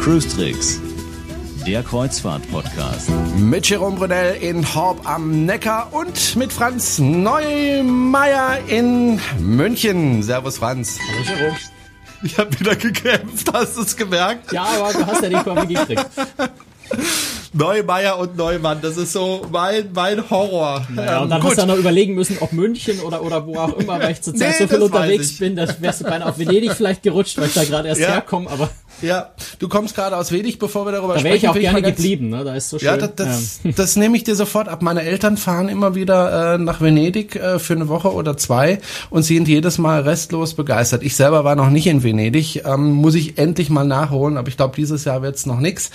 [0.00, 0.80] Cruise Tricks,
[1.64, 3.10] der Kreuzfahrt-Podcast.
[3.36, 10.24] Mit Jerome Brunel in Horb am Neckar und mit Franz Neumeier in München.
[10.24, 10.98] Servus Franz.
[10.98, 11.58] Hallo Jerome.
[12.24, 14.52] Ich habe wieder gekämpft, hast du es gemerkt?
[14.52, 16.06] Ja, aber du hast ja nicht mal gekriegt.
[17.54, 20.86] Neumeier und Neumann, das ist so mein, mein Horror.
[20.94, 23.76] Naja, und dann Ähm, hast du noch überlegen müssen, ob München oder, oder wo auch
[23.76, 26.38] immer, weil ich zurzeit Nee, so viel das unterwegs bin, dass wärst du beinahe auf
[26.38, 28.08] Venedig vielleicht gerutscht, weil ich da gerade erst Ja.
[28.08, 28.70] herkomme, aber
[29.02, 31.42] Ja, du kommst gerade aus Venedig, bevor wir darüber da sprechen.
[31.42, 32.44] wäre ich auch gerne geblieben, ne?
[32.44, 32.86] Da ist so schön.
[32.86, 34.82] Ja, das, das, das nehme ich dir sofort ab.
[34.82, 38.78] Meine Eltern fahren immer wieder äh, nach Venedig äh, für eine Woche oder zwei
[39.10, 41.02] und sind jedes Mal restlos begeistert.
[41.02, 44.56] Ich selber war noch nicht in Venedig, ähm, muss ich endlich mal nachholen, aber ich
[44.56, 45.90] glaube, dieses Jahr wird's noch nix.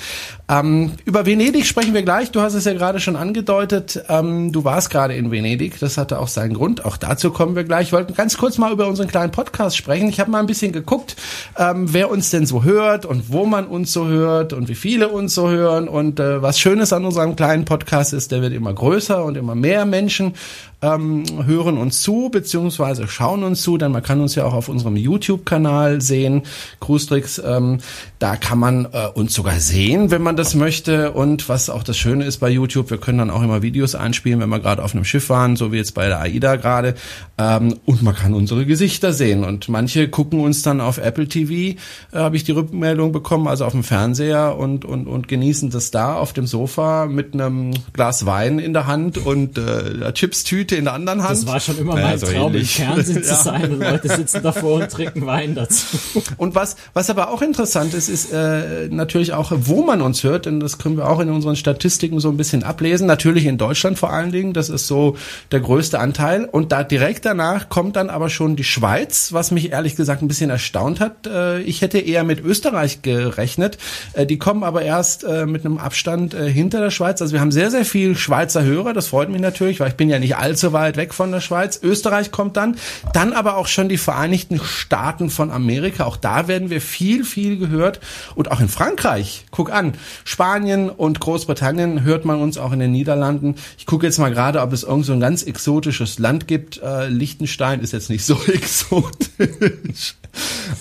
[0.50, 2.32] Ähm, über Venedig sprechen wir gleich.
[2.32, 4.04] Du hast es ja gerade schon angedeutet.
[4.10, 5.80] Ähm, du warst gerade in Venedig.
[5.80, 6.86] Das hatte auch seinen Grund.
[6.86, 7.88] Auch dazu kommen wir gleich.
[7.88, 10.10] Ich wollte ganz kurz mal über unseren kleinen Podcast sprechen.
[10.10, 11.16] Ich habe mal ein bisschen geguckt,
[11.58, 15.10] ähm, wer uns denn so hört und wo man uns so hört und wie viele
[15.10, 15.88] uns so hören.
[15.88, 19.56] Und äh, was Schönes an unserem kleinen Podcast ist, der wird immer größer und immer
[19.56, 20.34] mehr Menschen
[20.82, 24.70] ähm, hören uns zu, beziehungsweise schauen uns zu, denn man kann uns ja auch auf
[24.70, 26.44] unserem YouTube-Kanal sehen,
[26.80, 27.80] Cruistricks, ähm,
[28.20, 31.14] da kann man äh, uns sogar sehen, wenn man das möchte.
[31.14, 34.40] Und was auch das Schöne ist bei YouTube, wir können dann auch immer Videos einspielen,
[34.40, 36.94] wenn wir gerade auf einem Schiff waren, so wie jetzt bei der AIDA gerade.
[37.40, 39.44] Ähm, und man kann unsere Gesichter sehen.
[39.44, 41.78] Und manche gucken uns dann auf Apple TV, äh,
[42.14, 42.52] habe ich die
[42.88, 47.06] Rückmeldung bekommen, also auf dem Fernseher und, und, und genießen das da auf dem Sofa
[47.06, 51.32] mit einem Glas Wein in der Hand und äh, Chipstüte in der anderen Hand.
[51.32, 54.42] das war schon immer Ja, mein so Traum, im Fernsehen zu sein und Leute sitzen
[54.42, 55.98] davor und trinken Wein dazu.
[56.38, 60.46] Und was, was aber auch interessant ist, ist äh, natürlich auch, wo man uns hört,
[60.46, 63.06] denn das können wir auch in unseren Statistiken so ein bisschen ablesen.
[63.06, 65.18] Natürlich in Deutschland vor allen Dingen, das ist so
[65.52, 66.46] der größte Anteil.
[66.46, 70.28] Und da direkt danach kommt dann aber schon die Schweiz, was mich ehrlich gesagt ein
[70.28, 71.28] bisschen erstaunt hat.
[71.28, 72.67] Äh, ich hätte eher mit Österreich
[73.02, 73.78] gerechnet.
[74.14, 77.22] Äh, die kommen aber erst äh, mit einem Abstand äh, hinter der Schweiz.
[77.22, 78.94] Also wir haben sehr, sehr viel Schweizer Hörer.
[78.94, 81.80] Das freut mich natürlich, weil ich bin ja nicht allzu weit weg von der Schweiz.
[81.82, 82.78] Österreich kommt dann.
[83.14, 86.06] Dann aber auch schon die Vereinigten Staaten von Amerika.
[86.06, 88.00] Auch da werden wir viel, viel gehört.
[88.36, 89.46] Und auch in Frankreich.
[89.52, 89.94] Guck an.
[90.24, 93.56] Spanien und Großbritannien hört man uns auch in den Niederlanden.
[93.78, 96.82] Ich gucke jetzt mal gerade, ob es irgend so ein ganz exotisches Land gibt.
[97.08, 100.16] Liechtenstein ist jetzt nicht so exotisch.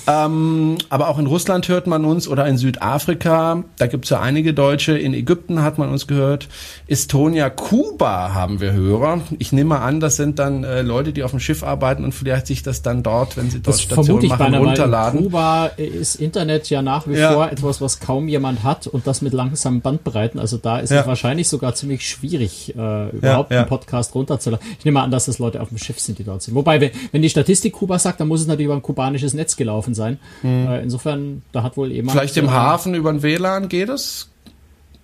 [0.06, 4.54] Ähm, aber auch in Russland hört man uns oder in Südafrika, da gibt's ja einige
[4.54, 6.48] Deutsche, in Ägypten hat man uns gehört,
[6.86, 9.20] Estonia, Kuba haben wir Hörer.
[9.38, 12.12] Ich nehme mal an, das sind dann äh, Leute, die auf dem Schiff arbeiten und
[12.12, 15.22] vielleicht sich das dann dort, wenn sie dort Das Station machen, weil in runterladen.
[15.24, 17.32] Kuba ist Internet ja nach wie Ja.
[17.32, 20.38] vor etwas, was kaum jemand hat und das mit langsamen Bandbreiten.
[20.38, 21.00] Also da ist Ja.
[21.00, 23.60] es wahrscheinlich sogar ziemlich schwieig, äh, überhaupt ja.
[23.60, 24.64] einen Podcast runterzuladen.
[24.78, 26.54] Ich nehme an, dass das Leute auf dem Schiff sind, die dort sind.
[26.54, 29.45] Wobei, wenn, wenn die Statistik Kuba sagt, dann muss es natürlich über ein kubanisches Netz
[29.54, 30.18] gelaufen sein.
[30.42, 32.18] Äh, insofern, da hat wohl jemand...
[32.18, 34.28] Vielleicht im äh, Hafen über den WLAN geht es?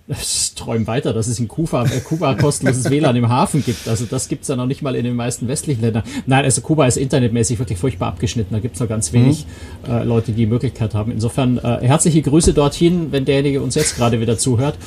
[0.09, 3.87] Ich träume weiter, dass es in Kuba, äh, Kuba kostenloses WLAN im Hafen gibt.
[3.87, 6.03] Also das gibt's ja noch nicht mal in den meisten westlichen Ländern.
[6.25, 8.53] Nein, also Kuba ist internetmäßig wirklich furchtbar abgeschnitten.
[8.53, 9.45] Da gibt's noch ganz wenig
[9.87, 11.09] äh, Leute, die die Möglichkeit haben.
[11.13, 14.77] Insofern äh, herzliche Grüße dorthin, wenn derjenige uns jetzt gerade wieder zuhört.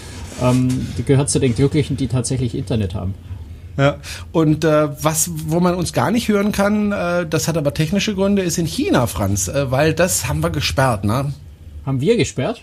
[0.43, 0.69] Ähm,
[0.99, 3.15] die gehört zu den Glücklichen, die tatsächlich Internet haben.
[3.77, 3.97] Ja.
[4.33, 8.15] Und äh, was, wo man uns gar nicht hören kann, äh, das hat aber technische
[8.15, 11.33] Gründe, ist in China, Franz, äh, weil das haben wir gesperrt, ne?
[11.85, 12.63] Haben wir gesperrt?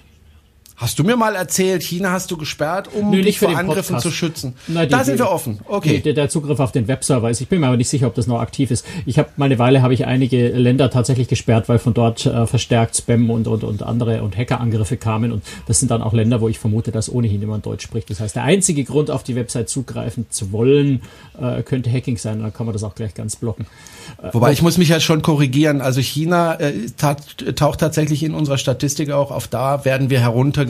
[0.84, 4.02] Hast du mir mal erzählt, China hast du gesperrt, um Nö, dich vor Angriffen Podcast.
[4.04, 4.54] zu schützen?
[4.68, 5.62] Na, die- da sind die- wir offen.
[5.66, 6.02] Okay.
[6.02, 7.40] Der, der Zugriff auf den Webserver ist.
[7.40, 8.86] Ich bin mir aber nicht sicher, ob das noch aktiv ist.
[9.06, 12.46] Ich habe mal eine Weile habe ich einige Länder tatsächlich gesperrt, weil von dort äh,
[12.48, 15.32] verstärkt Spam und, und, und andere und Hackerangriffe kamen.
[15.32, 18.10] Und das sind dann auch Länder, wo ich vermute, dass ohnehin niemand Deutsch spricht.
[18.10, 21.02] Das heißt, der einzige Grund, auf die Website zugreifen zu wollen,
[21.42, 22.42] äh, könnte Hacking sein.
[22.42, 23.68] Dann kann man das auch gleich ganz blocken.
[24.34, 25.80] Wobei ich muss mich ja schon korrigieren.
[25.80, 29.48] Also China äh, taucht tatsächlich in unserer Statistik auch auf.
[29.48, 30.20] Da werden wir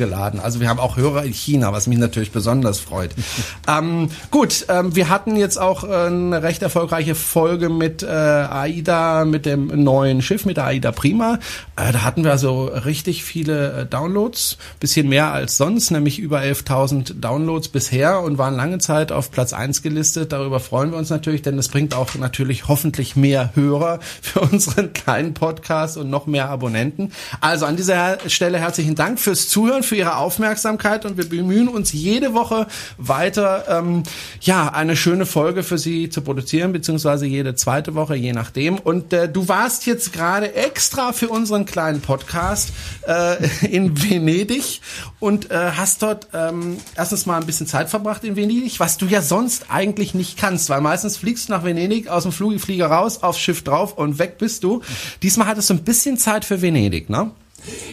[0.03, 0.39] heruntergeladen.
[0.39, 3.11] Also wir haben auch Hörer in China, was mich natürlich besonders freut.
[3.67, 9.25] ähm, gut, ähm, wir hatten jetzt auch äh, eine recht erfolgreiche Folge mit äh, AIDA,
[9.25, 11.39] mit dem neuen Schiff, mit der AIDA Prima.
[11.75, 16.39] Äh, da hatten wir also richtig viele äh, Downloads, bisschen mehr als sonst, nämlich über
[16.39, 20.31] 11.000 Downloads bisher und waren lange Zeit auf Platz eins gelistet.
[20.31, 24.93] Darüber freuen wir uns natürlich, denn das bringt auch natürlich hoffentlich mehr Hörer für unseren
[24.93, 27.11] kleinen Podcast und noch mehr Abonnenten.
[27.41, 31.91] Also an dieser Stelle herzlichen Dank fürs Zuhören, Für Ihre Aufmerksamkeit und wir bemühen uns
[31.93, 34.03] jede Woche weiter, ähm,
[34.41, 38.79] ja, eine schöne Folge für Sie zu produzieren, beziehungsweise jede zweite Woche, je nachdem.
[38.79, 42.71] Und äh, du warst jetzt gerade extra für unseren kleinen Podcast
[43.07, 43.37] äh,
[43.67, 44.81] in Venedig
[45.19, 49.05] und äh, hast dort ähm, erstens mal ein bisschen Zeit verbracht in Venedig, was du
[49.05, 53.23] ja sonst eigentlich nicht kannst, weil meistens fliegst du nach Venedig aus dem Flugflieger raus,
[53.23, 54.81] aufs Schiff drauf und weg bist du.
[55.21, 57.31] Diesmal hattest du ein bisschen Zeit für Venedig, ne?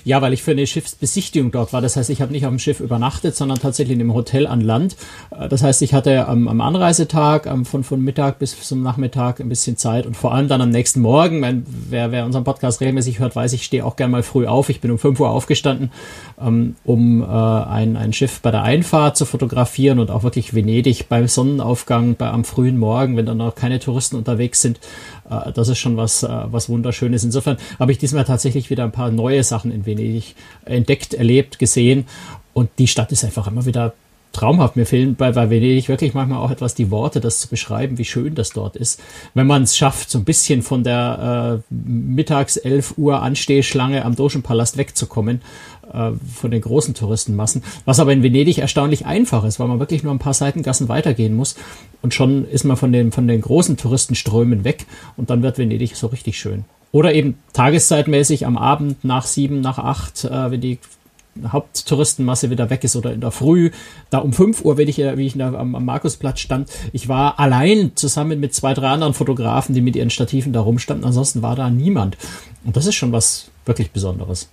[0.05, 1.81] Ja, weil ich für eine Schiffsbesichtigung dort war.
[1.81, 4.61] Das heißt, ich habe nicht auf dem Schiff übernachtet, sondern tatsächlich in einem Hotel an
[4.61, 4.97] Land.
[5.31, 9.41] Äh, das heißt, ich hatte am, am Anreisetag am, von, von Mittag bis zum Nachmittag
[9.41, 12.81] ein bisschen Zeit und vor allem dann am nächsten Morgen, mein, wer, wer unseren Podcast
[12.81, 14.69] regelmäßig hört, weiß, ich stehe auch gern mal früh auf.
[14.69, 15.91] Ich bin um 5 Uhr aufgestanden,
[16.41, 21.09] ähm, um äh, ein, ein Schiff bei der Einfahrt zu fotografieren und auch wirklich Venedig
[21.09, 24.81] beim Sonnenaufgang, bei, am frühen Morgen, wenn dann noch keine Touristen unterwegs sind.
[25.31, 27.25] Äh, das ist schon was, äh, was Wunderschönes.
[27.25, 30.35] Insofern habe ich diesmal tatsächlich wieder ein paar neue Sachen in Venedig
[30.65, 32.07] entdeckt, erlebt, gesehen.
[32.53, 33.95] Und die Stadt ist einfach immer wieder
[34.33, 34.77] traumhaft.
[34.77, 38.05] Mir fehlen bei, bei Venedig wirklich manchmal auch etwas die Worte, das zu beschreiben, wie
[38.05, 39.01] schön das dort ist.
[39.35, 44.15] Wenn man es schafft, so ein bisschen von der äh, mittags 11 Uhr Anstehschlange am
[44.15, 45.43] Dogenpalast wegzukommen,
[45.93, 47.63] äh, von den großen Touristenmassen.
[47.85, 51.35] Was aber in Venedig erstaunlich einfach ist, weil man wirklich nur ein paar Seitengassen weitergehen
[51.35, 51.57] muss.
[52.03, 55.97] Und schon ist man von den, von den großen Touristenströmen weg und dann wird Venedig
[55.97, 56.65] so richtig schön.
[56.93, 60.79] Oder eben tageszeitmäßig am Abend nach sieben, nach acht, äh, wenn die
[61.47, 63.71] Haupttouristenmasse wieder weg ist oder in der Früh,
[64.11, 67.39] da um 5 Uhr, wenn ich, wie ich da am, am Markusplatz stand, ich war
[67.39, 71.55] allein zusammen mit zwei, drei anderen Fotografen, die mit ihren Stativen da rumstanden, ansonsten war
[71.55, 72.19] da niemand.
[72.65, 74.49] Und das ist schon was wirklich Besonderes.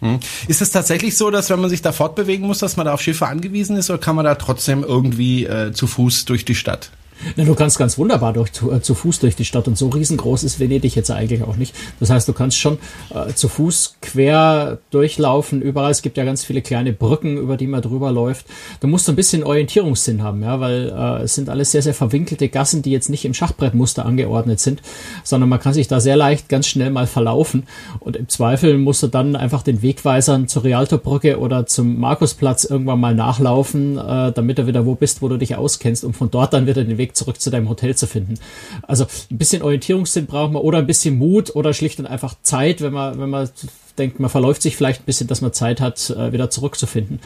[0.00, 0.20] Hm.
[0.46, 3.00] Ist es tatsächlich so, dass wenn man sich da fortbewegen muss, dass man da auf
[3.00, 6.90] Schiffe angewiesen ist oder kann man da trotzdem irgendwie äh, zu Fuß durch die Stadt?
[7.36, 9.88] Na, du kannst ganz wunderbar durch, zu, äh, zu, Fuß durch die Stadt und so
[9.88, 11.74] riesengroß ist Venedig jetzt eigentlich auch nicht.
[12.00, 12.78] Das heißt, du kannst schon
[13.10, 15.62] äh, zu Fuß quer durchlaufen.
[15.62, 18.46] Überall, es gibt ja ganz viele kleine Brücken, über die man drüber läuft.
[18.80, 22.48] Du musst ein bisschen Orientierungssinn haben, ja, weil äh, es sind alles sehr, sehr verwinkelte
[22.48, 24.82] Gassen, die jetzt nicht im Schachbrettmuster angeordnet sind,
[25.24, 27.64] sondern man kann sich da sehr leicht ganz schnell mal verlaufen.
[28.00, 33.00] Und im Zweifel musst du dann einfach den Wegweisern zur Rialto-Brücke oder zum Markusplatz irgendwann
[33.00, 36.52] mal nachlaufen, äh, damit du wieder wo bist, wo du dich auskennst, um von dort
[36.52, 38.34] dann wieder den Weg Weg zurück zu deinem Hotel zu finden.
[38.82, 42.80] Also ein bisschen Orientierungssinn braucht man oder ein bisschen Mut oder schlicht und einfach Zeit,
[42.80, 43.48] wenn man, wenn man
[43.96, 47.20] denkt, man verläuft sich vielleicht ein bisschen, dass man Zeit hat, äh, wieder zurückzufinden.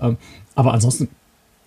[0.00, 0.16] Ähm,
[0.54, 1.08] aber ansonsten,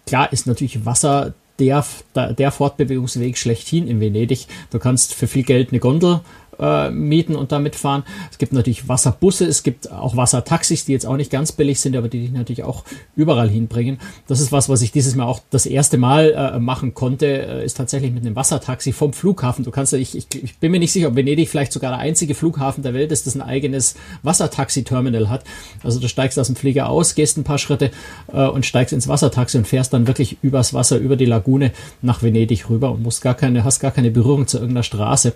[0.05, 1.83] klar ist natürlich Wasser der,
[2.15, 4.47] der Fortbewegungsweg schlechthin in Venedig.
[4.69, 6.21] Du kannst für viel Geld eine Gondel
[6.59, 8.03] äh, mieten und damit fahren.
[8.31, 11.95] Es gibt natürlich Wasserbusse, es gibt auch Wassertaxis, die jetzt auch nicht ganz billig sind,
[11.95, 12.83] aber die dich natürlich auch
[13.15, 13.99] überall hinbringen.
[14.27, 17.65] Das ist was, was ich dieses Mal auch das erste Mal äh, machen konnte, äh,
[17.65, 19.63] ist tatsächlich mit einem Wassertaxi vom Flughafen.
[19.63, 22.35] Du kannst, ich, ich, ich bin mir nicht sicher, ob Venedig vielleicht sogar der einzige
[22.35, 25.43] Flughafen der Welt ist, das ein eigenes Wassertaxi-Terminal hat.
[25.83, 27.91] Also du steigst aus dem Flieger aus, gehst ein paar Schritte
[28.31, 31.71] äh, und steigst ins Wassertaxi und fährst dann wirklich übers Wasser, über die Lagune
[32.01, 35.33] nach Venedig rüber und musst gar keine, hast gar keine Berührung zu irgendeiner Straße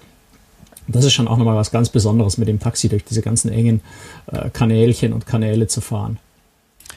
[0.88, 3.82] das ist schon auch nochmal was ganz Besonderes, mit dem Taxi durch diese ganzen engen
[4.28, 6.20] äh, Kanälchen und Kanäle zu fahren.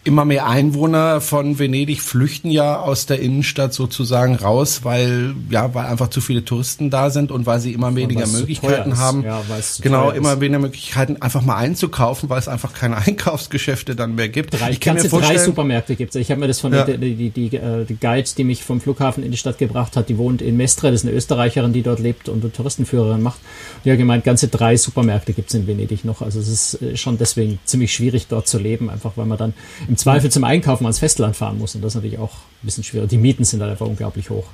[0.04, 5.86] Immer mehr Einwohner von Venedig flüchten ja aus der Innenstadt sozusagen raus, weil ja, weil
[5.86, 9.24] einfach zu viele Touristen da sind und weil sie immer weniger Möglichkeiten haben.
[9.24, 9.42] Ja,
[9.80, 14.60] genau, immer weniger Möglichkeiten einfach mal einzukaufen, weil es einfach keine Einkaufsgeschäfte dann mehr gibt.
[14.60, 16.20] Drei, ich kann mir vorstellen, drei Supermärkte gibt es.
[16.20, 16.84] Ich habe mir das von ja.
[16.84, 20.10] die, die, die, äh, die Guide, die mich vom Flughafen in die Stadt gebracht hat,
[20.10, 23.38] die wohnt in Mestre, das ist eine Österreicherin, die dort lebt und eine Touristenführerin macht.
[23.84, 26.20] Die hat gemeint, ganze drei Supermärkte gibt es in Venedig noch.
[26.20, 29.54] Also es ist äh, schon deswegen ziemlich schwierig dort zu leben, einfach weil man dann
[29.88, 31.74] im Zweifel zum Einkaufen ans Festland fahren muss.
[31.74, 33.10] Und das ist natürlich auch ein bisschen schwierig.
[33.10, 34.44] Die Mieten sind dann einfach unglaublich hoch.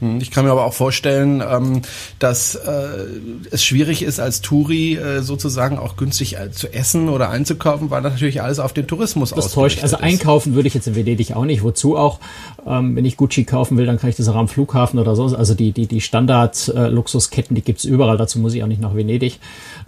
[0.00, 1.82] Hm, ich kann mir aber auch vorstellen, ähm,
[2.18, 3.06] dass äh,
[3.50, 8.02] es schwierig ist, als Touri äh, sozusagen auch günstig äh, zu essen oder einzukaufen, weil
[8.02, 9.82] das natürlich alles auf den Tourismus Das täuscht.
[9.82, 11.62] Also einkaufen würde ich jetzt in Venedig auch nicht.
[11.62, 12.20] Wozu auch?
[12.66, 15.24] Ähm, wenn ich Gucci kaufen will, dann kann ich das auch am Flughafen oder so.
[15.36, 18.16] Also die, die, die Standard-Luxusketten, die gibt's überall.
[18.16, 19.40] Dazu muss ich auch nicht nach Venedig.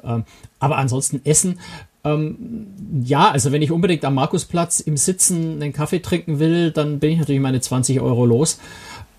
[0.02, 0.24] Ähm,
[0.58, 1.60] aber ansonsten Essen
[2.04, 2.66] ähm,
[3.04, 7.12] ja, also wenn ich unbedingt am Markusplatz im Sitzen einen Kaffee trinken will, dann bin
[7.12, 8.58] ich natürlich meine 20 Euro los.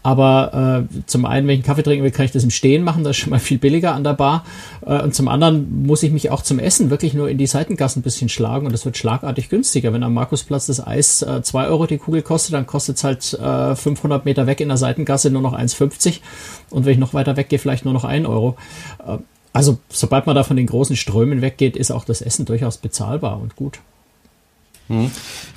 [0.03, 2.83] Aber äh, zum einen, wenn ich einen Kaffee trinken will, kann ich das im Stehen
[2.83, 4.45] machen, das ist schon mal viel billiger an der Bar.
[4.83, 8.00] Äh, und zum anderen muss ich mich auch zum Essen wirklich nur in die Seitengassen
[8.00, 9.93] ein bisschen schlagen und das wird schlagartig günstiger.
[9.93, 13.33] Wenn am Markusplatz das Eis äh, 2 Euro die Kugel kostet, dann kostet es halt
[13.33, 16.19] äh, 500 Meter weg in der Seitengasse nur noch 1,50
[16.71, 18.55] und wenn ich noch weiter weggehe, vielleicht nur noch 1 Euro.
[19.53, 23.39] Also, sobald man da von den großen Strömen weggeht, ist auch das Essen durchaus bezahlbar
[23.41, 23.79] und gut.
[24.91, 25.12] Hm.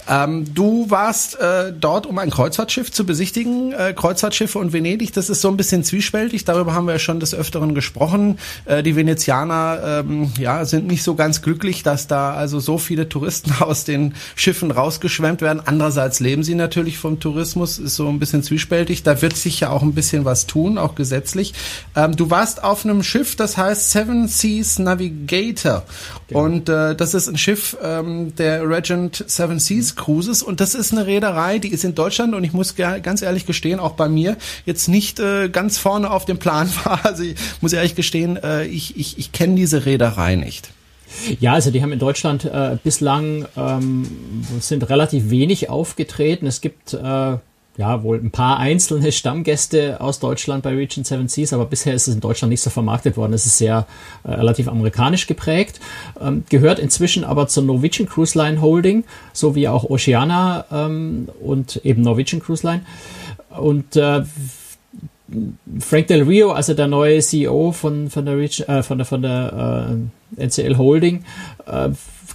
[0.08, 3.72] Ähm, du warst äh, dort, um ein Kreuzfahrtschiff zu besichtigen.
[3.72, 6.44] Äh, Kreuzfahrtschiffe und Venedig, das ist so ein bisschen zwiespältig.
[6.44, 8.38] Darüber haben wir ja schon des Öfteren gesprochen.
[8.66, 13.08] Äh, die Venezianer ähm, ja, sind nicht so ganz glücklich, dass da also so viele
[13.08, 15.62] Touristen aus den Schiffen rausgeschwemmt werden.
[15.64, 19.04] Andererseits leben sie natürlich vom Tourismus, ist so ein bisschen zwiespältig.
[19.04, 21.54] Da wird sich ja auch ein bisschen was tun, auch gesetzlich.
[21.96, 25.84] Ähm, du warst auf einem Schiff, das heißt Seven Seas Navigator.
[26.28, 26.44] Genau.
[26.44, 30.92] Und äh, das ist ein Schiff ähm, der Regent Seven Seas Cruises und das ist
[30.92, 34.36] eine Reederei, die ist in Deutschland und ich muss ganz ehrlich gestehen, auch bei mir
[34.66, 37.04] jetzt nicht äh, ganz vorne auf dem Plan war.
[37.04, 40.70] Also ich muss ehrlich gestehen, äh, ich, ich, ich kenne diese Reederei nicht.
[41.40, 44.06] Ja, also die haben in Deutschland äh, bislang ähm,
[44.60, 46.46] sind relativ wenig aufgetreten.
[46.46, 47.36] Es gibt äh,
[47.76, 52.06] ja, wohl ein paar einzelne Stammgäste aus Deutschland bei Region Seven Seas, aber bisher ist
[52.06, 53.32] es in Deutschland nicht so vermarktet worden.
[53.32, 53.86] Es ist sehr
[54.22, 55.80] äh, relativ amerikanisch geprägt,
[56.20, 61.80] ähm, gehört inzwischen aber zur Norwegian Cruise Line Holding, so wie auch Oceana ähm, und
[61.84, 62.82] eben Norwegian Cruise Line.
[63.50, 64.22] Und äh,
[65.80, 69.22] Frank Del Rio, also der neue CEO von, von der, Region, äh, von der, von
[69.22, 69.96] der
[70.38, 71.24] äh, NCL Holding,
[71.66, 71.88] äh,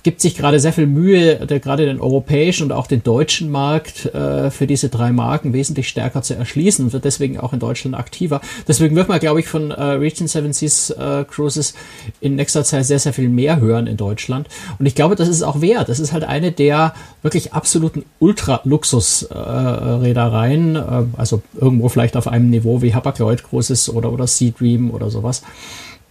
[0.03, 4.05] gibt sich gerade sehr viel Mühe, der, gerade den europäischen und auch den deutschen Markt
[4.13, 7.95] äh, für diese drei Marken wesentlich stärker zu erschließen und wird deswegen auch in Deutschland
[7.95, 8.41] aktiver.
[8.67, 11.73] Deswegen wird man, glaube ich, von äh, Region Seven Seas äh, Cruises
[12.21, 14.47] in nächster Zeit sehr, sehr viel mehr hören in Deutschland.
[14.77, 15.89] Und ich glaube, das ist auch wert.
[15.89, 22.49] Das ist halt eine der wirklich absoluten Ultra-Luxus-Reedereien, äh, äh, also irgendwo vielleicht auf einem
[22.49, 25.43] Niveau wie Hapag-Lloyd Cruises oder, oder Sea Dream oder sowas.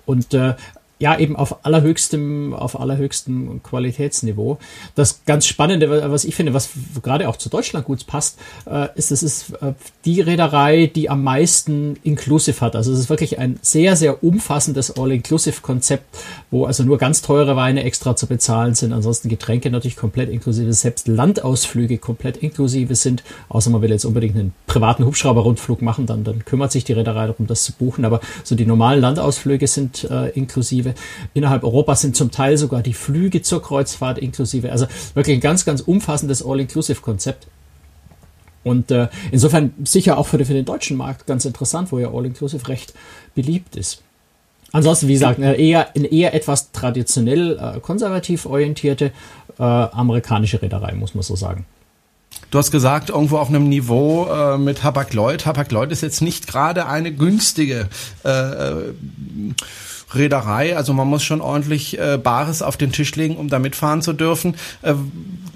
[0.04, 0.54] Und äh,
[0.98, 4.58] ja, eben auf allerhöchstem, auf allerhöchstem Qualitätsniveau.
[4.94, 6.70] Das ganz Spannende, was ich finde, was
[7.02, 9.74] gerade auch zu Deutschland gut passt, äh, ist, es ist äh,
[10.04, 12.74] die Reederei, die am meisten Inclusive hat.
[12.74, 16.04] Also es ist wirklich ein sehr, sehr umfassendes All-Inclusive-Konzept,
[16.50, 20.72] wo also nur ganz teure Weine extra zu bezahlen sind, ansonsten Getränke natürlich komplett inklusive,
[20.72, 26.24] selbst Landausflüge komplett inklusive sind, außer man will jetzt unbedingt einen privaten Hubschrauber-Rundflug machen, dann,
[26.24, 30.08] dann kümmert sich die Reederei darum, das zu buchen, aber so die normalen Landausflüge sind
[30.10, 30.94] äh, inklusive inklusive.
[31.34, 34.70] Innerhalb Europas sind zum Teil sogar die Flüge zur Kreuzfahrt inklusive.
[34.70, 37.46] Also wirklich ein ganz, ganz umfassendes All-Inclusive-Konzept.
[38.64, 42.66] Und äh, insofern sicher auch für, für den deutschen Markt ganz interessant, wo ja All-Inclusive
[42.68, 42.92] recht
[43.34, 44.02] beliebt ist.
[44.72, 49.12] Ansonsten, wie gesagt, eine eher, eine eher etwas traditionell äh, konservativ orientierte
[49.58, 51.64] äh, amerikanische Reederei, muss man so sagen.
[52.50, 55.46] Du hast gesagt, irgendwo auf einem Niveau äh, mit Hapag-Lloyd.
[55.46, 57.88] Hapag-Lloyd ist jetzt nicht gerade eine günstige
[58.24, 58.94] äh, äh
[60.14, 60.76] Reederei.
[60.76, 64.12] Also man muss schon ordentlich äh, Bares auf den Tisch legen, um da mitfahren zu
[64.12, 64.54] dürfen.
[64.82, 64.94] Äh,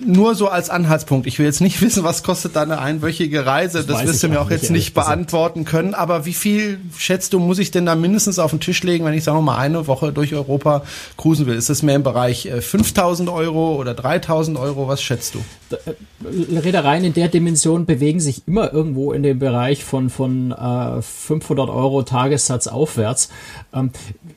[0.05, 1.27] nur so als Anhaltspunkt.
[1.27, 3.79] Ich will jetzt nicht wissen, was kostet da eine einwöchige Reise.
[3.79, 5.95] Das, das wirst du mir auch jetzt nicht beantworten können.
[5.95, 9.15] Aber wie viel, schätzt du, muss ich denn da mindestens auf den Tisch legen, wenn
[9.15, 10.83] ich, sagen wir mal, eine Woche durch Europa
[11.17, 11.57] cruisen will?
[11.57, 14.89] Ist das mehr im Bereich äh, 5000 Euro oder 3000 Euro?
[14.89, 15.45] Was schätzt du?
[15.73, 21.03] Äh, Reedereien in der Dimension bewegen sich immer irgendwo in dem Bereich von, von äh,
[21.03, 23.29] 500 Euro Tagessatz aufwärts.
[23.73, 23.91] Ähm,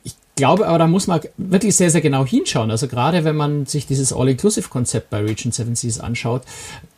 [0.04, 2.70] ich glaube aber, da muss man wirklich sehr, sehr genau hinschauen.
[2.70, 6.42] Also gerade wenn man sich dieses All-Inclusive-Konzept bei Region 7 Seas anschaut,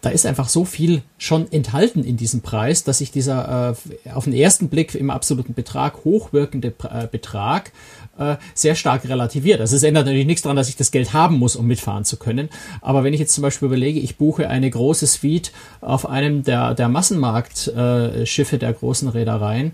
[0.00, 3.76] da ist einfach so viel schon enthalten in diesem Preis, dass sich dieser
[4.06, 7.72] äh, auf den ersten Blick im absoluten Betrag hochwirkende äh, Betrag
[8.18, 9.60] äh, sehr stark relativiert.
[9.60, 12.16] Also es ändert natürlich nichts daran, dass ich das Geld haben muss, um mitfahren zu
[12.16, 12.48] können.
[12.80, 16.74] Aber wenn ich jetzt zum Beispiel überlege, ich buche eine große Suite auf einem der,
[16.74, 19.72] der Massenmarktschiffe der großen Reedereien,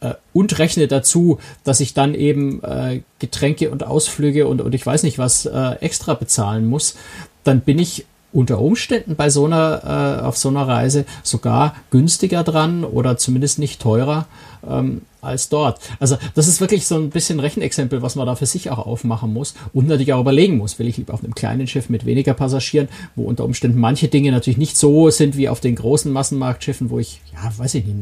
[0.00, 4.84] äh, und rechne dazu, dass ich dann eben äh, Getränke und Ausflüge und, und ich
[4.84, 6.96] weiß nicht was äh, extra bezahlen muss,
[7.44, 8.04] dann bin ich
[8.36, 13.58] unter Umständen bei so einer, äh, auf so einer Reise sogar günstiger dran oder zumindest
[13.58, 14.26] nicht teurer
[14.68, 15.80] ähm, als dort.
[16.00, 19.32] Also das ist wirklich so ein bisschen Rechenexempel, was man da für sich auch aufmachen
[19.32, 22.34] muss und natürlich auch überlegen muss, will ich lieber auf einem kleinen Schiff mit weniger
[22.34, 26.90] Passagieren, wo unter Umständen manche Dinge natürlich nicht so sind wie auf den großen Massenmarktschiffen,
[26.90, 27.96] wo ich, ja, weiß ich nicht,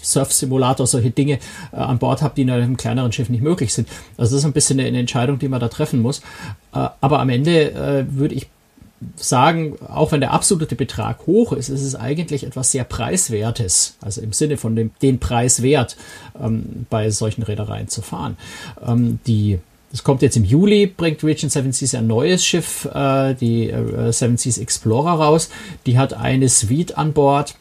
[0.00, 1.40] Surf-Simulator, solche Dinge
[1.72, 3.88] äh, an Bord habe, die in einem kleineren Schiff nicht möglich sind.
[4.16, 6.20] Also das ist ein bisschen eine, eine Entscheidung, die man da treffen muss.
[6.72, 8.46] Äh, aber am Ende äh, würde ich
[9.16, 14.20] sagen, auch wenn der absolute Betrag hoch ist, ist es eigentlich etwas sehr Preiswertes, also
[14.20, 15.96] im Sinne von dem den Preiswert
[16.40, 18.36] ähm, bei solchen Reedereien zu fahren.
[18.86, 19.58] Ähm, die
[19.92, 24.10] das kommt jetzt im Juli, bringt Region Seven Seas ein neues Schiff, äh, die äh,
[24.10, 25.50] Seven Seas Explorer raus.
[25.84, 27.56] Die hat eine Suite an Bord,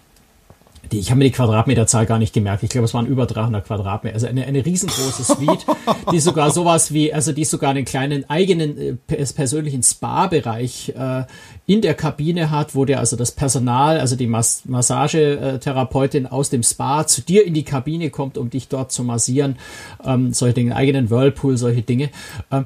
[0.92, 2.64] die, ich habe mir die Quadratmeterzahl gar nicht gemerkt.
[2.64, 4.14] Ich glaube, es waren über 300 Quadratmeter.
[4.14, 5.66] Also eine, eine riesengroße Suite,
[6.12, 11.24] die sogar sowas wie, also die sogar einen kleinen eigenen äh, persönlichen Spa-Bereich äh,
[11.66, 16.64] in der Kabine hat, wo der also das Personal, also die Mas Massagetherapeutin aus dem
[16.64, 19.58] Spa zu dir in die Kabine kommt, um dich dort zu massieren.
[20.04, 22.10] Ähm, solche Dinge, eigenen Whirlpool, solche Dinge.
[22.52, 22.66] Ähm,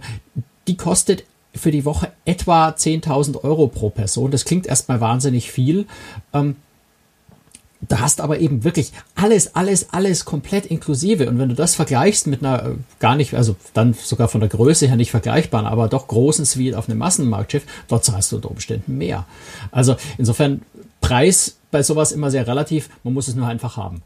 [0.67, 4.31] die kostet für die Woche etwa 10.000 Euro pro Person.
[4.31, 5.85] Das klingt erstmal wahnsinnig viel.
[6.33, 6.57] Ähm,
[7.87, 11.29] da hast aber eben wirklich alles, alles, alles komplett inklusive.
[11.29, 14.49] Und wenn du das vergleichst mit einer äh, gar nicht, also dann sogar von der
[14.49, 18.51] Größe her nicht vergleichbaren, aber doch großen Suite auf einem Massenmarktschiff, dort zahlst du unter
[18.51, 19.25] Umständen mehr.
[19.71, 20.61] Also insofern
[21.01, 22.89] Preis bei sowas immer sehr relativ.
[23.03, 24.01] Man muss es nur einfach haben,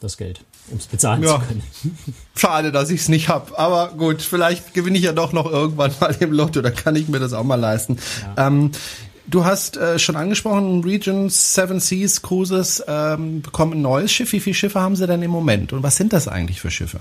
[0.00, 1.38] das Geld, um es bezahlen ja.
[1.38, 1.62] zu können.
[2.34, 3.58] Schade, dass ich es nicht habe.
[3.58, 6.62] Aber gut, vielleicht gewinne ich ja doch noch irgendwann mal im Lotto.
[6.62, 7.98] Da kann ich mir das auch mal leisten.
[8.36, 8.46] Ja.
[8.46, 8.72] Ähm,
[9.30, 14.32] Du hast äh, schon angesprochen, Region Seven Seas Cruises ähm, bekommen ein neues Schiff.
[14.32, 15.72] Wie viele Schiffe haben sie denn im Moment?
[15.72, 16.98] Und was sind das eigentlich für Schiffe?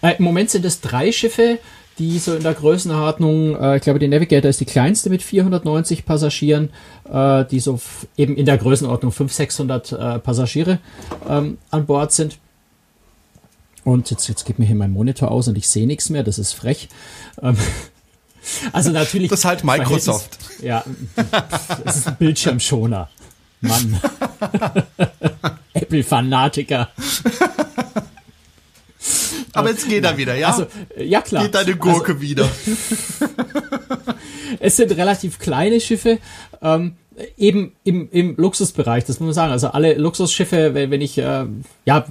[0.00, 1.58] Äh, Im Moment sind es drei Schiffe,
[1.98, 6.06] die so in der Größenordnung, äh, ich glaube, die Navigator ist die kleinste mit 490
[6.06, 6.70] Passagieren,
[7.12, 7.78] äh, die so
[8.16, 10.78] eben in der Größenordnung 500, 600 äh, Passagiere
[11.28, 12.38] ähm, an Bord sind.
[13.84, 16.38] Und jetzt, jetzt geht mir hier mein Monitor aus und ich sehe nichts mehr, das
[16.38, 16.88] ist frech.
[17.42, 17.56] Ähm,
[18.72, 19.28] also natürlich.
[19.30, 20.38] Das ist halt Microsoft.
[20.60, 20.84] Ja,
[21.84, 23.08] es ist ein Bildschirmschoner.
[23.60, 24.00] Mann.
[25.72, 26.90] Apple-Fanatiker.
[29.52, 30.48] Aber jetzt geht er wieder, ja?
[30.48, 31.44] Also, ja klar.
[31.44, 32.48] Geht deine Gurke also, wieder.
[34.60, 36.18] es sind relativ kleine Schiffe.
[36.62, 36.96] Ähm,
[37.36, 39.52] eben im, im Luxusbereich, das muss man sagen.
[39.52, 41.44] Also alle Luxusschiffe, wenn, wenn ich äh,
[41.84, 42.04] ja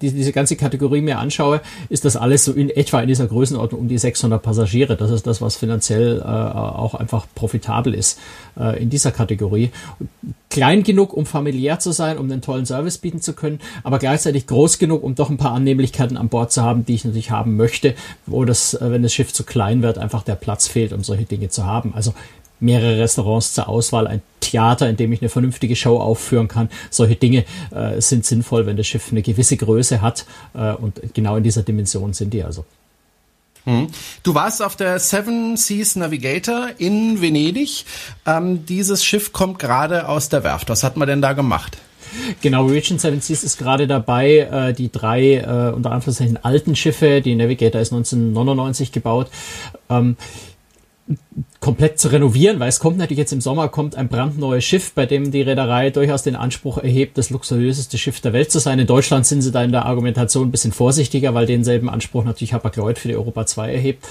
[0.00, 3.80] die, diese ganze Kategorie mir anschaue, ist das alles so in etwa in dieser Größenordnung
[3.80, 4.96] um die 600 Passagiere.
[4.96, 8.18] Das ist das, was finanziell äh, auch einfach profitabel ist
[8.58, 9.70] äh, in dieser Kategorie.
[10.50, 14.46] Klein genug, um familiär zu sein, um einen tollen Service bieten zu können, aber gleichzeitig
[14.46, 17.56] groß genug, um doch ein paar Annehmlichkeiten an Bord zu haben, die ich natürlich haben
[17.56, 17.94] möchte,
[18.26, 21.24] wo das, äh, wenn das Schiff zu klein wird, einfach der Platz fehlt, um solche
[21.24, 21.92] Dinge zu haben.
[21.94, 22.14] Also
[22.60, 26.68] mehrere Restaurants zur Auswahl, ein Theater, in dem ich eine vernünftige Show aufführen kann.
[26.90, 31.36] Solche Dinge äh, sind sinnvoll, wenn das Schiff eine gewisse Größe hat äh, und genau
[31.36, 32.64] in dieser Dimension sind die also.
[33.64, 33.88] Hm.
[34.22, 37.84] Du warst auf der Seven Seas Navigator in Venedig.
[38.24, 40.70] Ähm, dieses Schiff kommt gerade aus der Werft.
[40.70, 41.76] Was hat man denn da gemacht?
[42.40, 47.20] Genau, Region Seven Seas ist gerade dabei, äh, die drei äh, unter Anführungszeichen alten Schiffe,
[47.20, 49.28] die Navigator ist 1999 gebaut,
[49.90, 50.16] ähm,
[51.60, 55.06] komplett zu renovieren, weil es kommt natürlich jetzt im Sommer kommt ein brandneues Schiff, bei
[55.06, 58.78] dem die Reederei durchaus den Anspruch erhebt, das luxuriöseste Schiff der Welt zu sein.
[58.78, 62.52] In Deutschland sind sie da in der Argumentation ein bisschen vorsichtiger, weil denselben Anspruch natürlich
[62.52, 64.06] Hapag-Lloyd für die Europa 2 erhebt.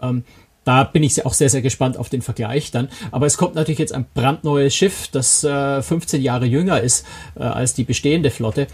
[0.00, 0.24] Ähm,
[0.64, 2.88] da bin ich auch sehr, sehr gespannt auf den Vergleich dann.
[3.10, 7.42] Aber es kommt natürlich jetzt ein brandneues Schiff, das äh, 15 Jahre jünger ist äh,
[7.42, 8.66] als die bestehende Flotte.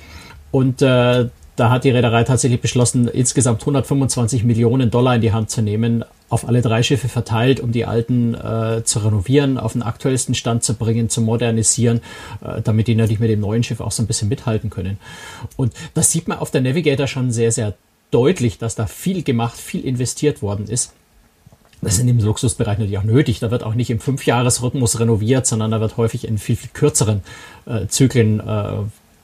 [0.50, 5.50] Und äh, da hat die Reederei tatsächlich beschlossen, insgesamt 125 Millionen Dollar in die Hand
[5.50, 9.82] zu nehmen, auf alle drei Schiffe verteilt, um die alten äh, zu renovieren, auf den
[9.82, 12.00] aktuellsten Stand zu bringen, zu modernisieren,
[12.42, 14.98] äh, damit die natürlich mit dem neuen Schiff auch so ein bisschen mithalten können.
[15.56, 17.74] Und das sieht man auf der Navigator schon sehr, sehr
[18.10, 20.92] deutlich, dass da viel gemacht, viel investiert worden ist.
[21.80, 23.38] Das ist in dem Luxusbereich natürlich auch nötig.
[23.38, 27.22] Da wird auch nicht im Fünfjahresrhythmus renoviert, sondern da wird häufig in viel, viel kürzeren
[27.66, 28.72] äh, Zyklen äh,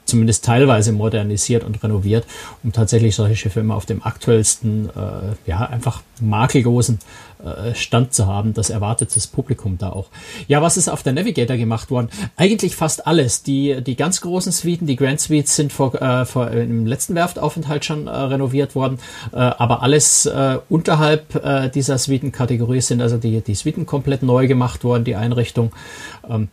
[0.05, 2.25] zumindest teilweise modernisiert und renoviert,
[2.63, 6.99] um tatsächlich solche Schiffe immer auf dem aktuellsten, äh, ja, einfach makellosen
[7.43, 8.53] äh, Stand zu haben.
[8.53, 10.07] Das erwartet das Publikum da auch.
[10.47, 12.09] Ja, was ist auf der Navigator gemacht worden?
[12.37, 13.43] Eigentlich fast alles.
[13.43, 17.85] Die, die ganz großen Suiten, die Grand Suites sind vor, äh, vor im letzten Werftaufenthalt
[17.85, 18.99] schon äh, renoviert worden,
[19.33, 24.47] äh, aber alles äh, unterhalb äh, dieser Suitenkategorie sind also die, die Suiten komplett neu
[24.47, 25.71] gemacht worden, die Einrichtung.
[26.29, 26.49] Ähm,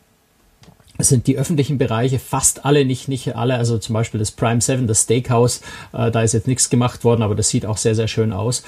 [1.03, 4.87] sind die öffentlichen Bereiche fast alle, nicht, nicht alle, also zum Beispiel das Prime 7,
[4.87, 5.61] das Steakhouse,
[5.93, 8.63] äh, da ist jetzt nichts gemacht worden, aber das sieht auch sehr, sehr schön aus.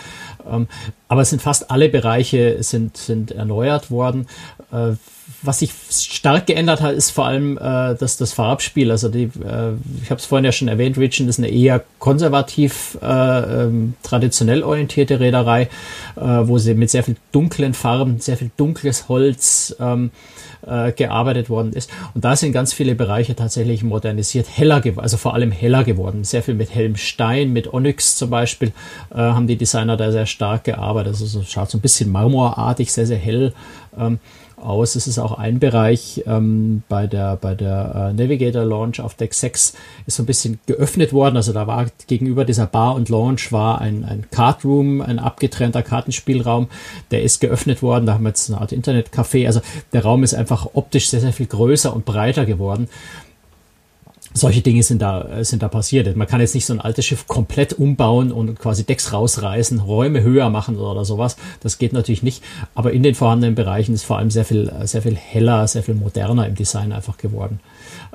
[0.50, 0.68] Ähm,
[1.08, 4.26] aber es sind fast alle Bereiche sind, sind erneuert worden.
[4.72, 4.92] Äh,
[5.42, 8.90] was sich stark geändert hat, ist vor allem äh, das, das Farbspiel.
[8.90, 12.98] Also die, äh, ich habe es vorhin ja schon erwähnt, Region ist eine eher konservativ,
[13.02, 15.62] äh, ähm, traditionell orientierte Reederei,
[16.16, 20.10] äh, wo sie mit sehr viel dunklen Farben, sehr viel dunkles Holz, ähm,
[20.66, 21.90] äh, gearbeitet worden ist.
[22.14, 26.24] Und da sind ganz viele Bereiche tatsächlich modernisiert, heller geworden, also vor allem heller geworden.
[26.24, 28.72] Sehr viel mit hellem Stein, mit Onyx zum Beispiel,
[29.10, 31.14] äh, haben die Designer da sehr stark gearbeitet.
[31.14, 33.52] Also so, schaut so ein bisschen marmorartig, sehr, sehr hell.
[33.98, 34.18] Ähm,
[34.64, 34.96] aus.
[34.96, 39.34] Es ist auch ein Bereich ähm, bei der, bei der äh, Navigator Launch auf Deck
[39.34, 39.74] 6
[40.06, 41.36] ist so ein bisschen geöffnet worden.
[41.36, 45.82] Also da war gegenüber dieser Bar und Launch war ein, ein Card Room, ein abgetrennter
[45.82, 46.68] Kartenspielraum.
[47.10, 48.06] Der ist geöffnet worden.
[48.06, 49.46] Da haben wir jetzt eine Art Internetcafé.
[49.46, 49.60] Also
[49.92, 52.88] der Raum ist einfach optisch sehr, sehr viel größer und breiter geworden.
[54.34, 56.14] Solche Dinge sind da, sind da passiert.
[56.16, 60.22] Man kann jetzt nicht so ein altes Schiff komplett umbauen und quasi Decks rausreißen, Räume
[60.22, 61.36] höher machen oder sowas.
[61.60, 62.42] Das geht natürlich nicht.
[62.74, 65.94] Aber in den vorhandenen Bereichen ist vor allem sehr viel, sehr viel heller, sehr viel
[65.94, 67.60] moderner im Design einfach geworden.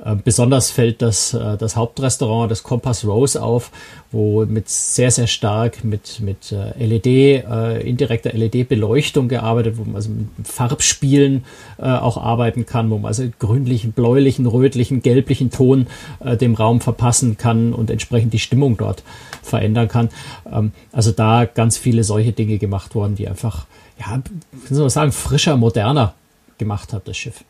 [0.04, 3.70] Äh, besonders fällt das, äh, das Hauptrestaurant, das Compass Rose auf,
[4.12, 7.44] wo mit sehr, sehr stark mit, mit äh, LED,
[7.84, 11.44] indirekter LED-Beleuchtung gearbeitet, wo man also mit Farbspielen
[11.78, 15.86] auch arbeiten kann, wo man also grünlichen, bläulichen, rötlichen, gelblichen Ton
[16.36, 19.02] dem Raum verpassen kann und entsprechend die Stimmung dort
[19.42, 20.08] verändern kann.
[20.50, 23.66] Ähm, also da ganz viele solche Dinge gemacht worden, die einfach,
[23.98, 24.20] ja,
[24.52, 26.14] wie soll man sagen, frischer, moderner
[26.58, 27.44] gemacht hat, das Schiff.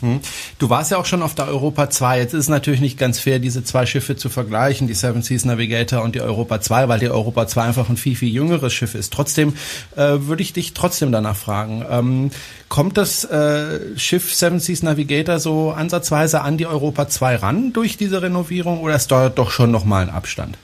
[0.00, 0.20] Hm.
[0.58, 2.18] Du warst ja auch schon auf der Europa 2.
[2.18, 5.44] Jetzt ist es natürlich nicht ganz fair, diese zwei Schiffe zu vergleichen, die Seven Seas
[5.44, 8.94] Navigator und die Europa 2, weil die Europa 2 einfach ein viel, viel jüngeres Schiff
[8.94, 9.12] ist.
[9.12, 9.54] Trotzdem
[9.96, 11.84] äh, würde ich dich trotzdem danach fragen.
[11.88, 12.30] Ähm,
[12.68, 17.96] kommt das äh, Schiff Seven Seas Navigator so ansatzweise an die Europa 2 ran durch
[17.96, 20.56] diese Renovierung oder ist da doch schon nochmal ein Abstand?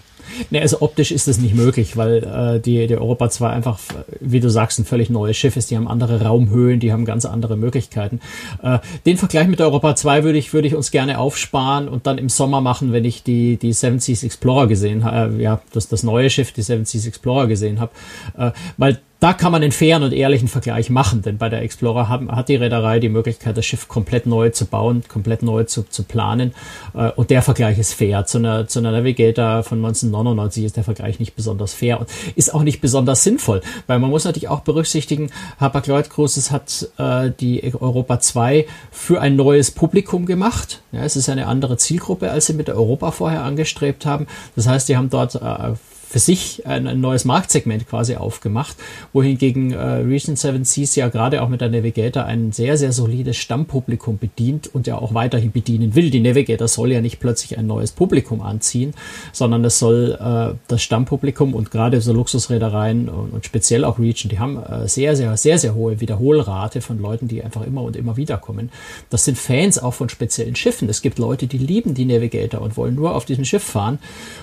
[0.51, 2.23] Ne, also optisch ist das nicht möglich, weil
[2.57, 3.79] äh, die, die Europa 2 einfach,
[4.21, 5.71] wie du sagst, ein völlig neues Schiff ist.
[5.71, 8.21] Die haben andere Raumhöhen, die haben ganz andere Möglichkeiten.
[8.63, 12.07] Äh, den Vergleich mit der Europa 2 würde ich, würde ich uns gerne aufsparen und
[12.07, 15.61] dann im Sommer machen, wenn ich die, die Seven Seas Explorer gesehen habe, äh, ja,
[15.73, 17.93] das, das neue Schiff, die Seven Seas Explorer gesehen habe.
[18.37, 22.11] Äh, weil da kann man einen fairen und ehrlichen Vergleich machen, denn bei der Explorer
[22.11, 25.85] haben, hat die Reederei die Möglichkeit, das Schiff komplett neu zu bauen, komplett neu zu,
[25.85, 26.53] zu planen.
[26.93, 28.27] Äh, und der Vergleich ist fair.
[28.27, 32.53] Zu einer, zu einer Navigator von 1999 ist der Vergleich nicht besonders fair und ist
[32.53, 37.73] auch nicht besonders sinnvoll, weil man muss natürlich auch berücksichtigen, Hapag-Lloyd Cruises hat äh, die
[37.81, 40.83] Europa 2 für ein neues Publikum gemacht.
[40.93, 44.27] Ja, es ist eine andere Zielgruppe, als sie mit der Europa vorher angestrebt haben.
[44.55, 45.73] Das heißt, die haben dort äh,
[46.07, 48.77] für sich ein, ein, neues Marktsegment quasi aufgemacht,
[49.13, 53.37] wohingegen äh, Region 7 Seas ja gerade auch mit der Navigator ein sehr, sehr solides
[53.37, 56.11] Stammpublikum bedient und ja auch weiterhin bedienen will.
[56.11, 58.95] Die Navigator soll ja nicht plötzlich ein neues Publikum anziehen,
[59.33, 64.31] sondern es soll äh, das Stammpublikum und gerade so Luxusreedereien und, und speziell auch Region,
[64.31, 67.97] die haben äh, sehr, sehr, sehr, sehr hohe Wiederholrate von Leuten, die einfach immer und
[67.97, 68.71] immer wieder kommen.
[69.11, 70.89] Das sind Fans auch von speziellen Schiffen.
[70.89, 73.99] Es gibt Leute, die lieben die Navigator und wollen nur auf diesem Schiff fahren.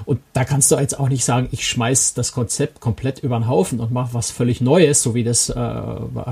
[0.06, 3.38] Und da kannst du jetzt auch nicht sagen, ich ich schmeiß das Konzept komplett über
[3.38, 5.54] den Haufen und mache was völlig Neues, so wie das äh,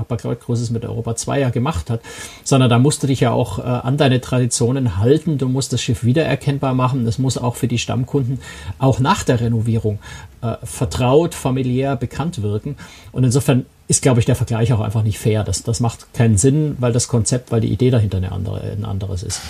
[0.08, 2.00] Backleut Großes mit Europa 2 ja gemacht hat,
[2.42, 5.80] sondern da musst du dich ja auch äh, an deine Traditionen halten, du musst das
[5.82, 8.40] Schiff wiedererkennbar machen, es muss auch für die Stammkunden
[8.78, 10.00] auch nach der Renovierung
[10.42, 12.76] äh, vertraut, familiär, bekannt wirken
[13.12, 15.42] und insofern ist, glaube ich, der Vergleich auch einfach nicht fair.
[15.42, 18.84] Das, das macht keinen Sinn, weil das Konzept, weil die Idee dahinter eine andere, ein
[18.84, 19.40] anderes ist.